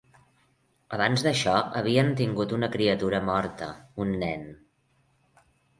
[0.97, 3.73] Abans d'això, havien tingut una criatura morta,
[4.07, 4.53] un nen.